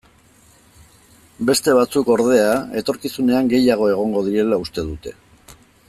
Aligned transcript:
Beste 1.49 1.75
batzuek, 1.79 2.09
ordea, 2.15 2.55
etorkizunean 2.81 3.53
gehiago 3.53 3.91
egongo 3.95 4.25
direla 4.31 4.61
uste 4.65 4.89
dute. 4.91 5.19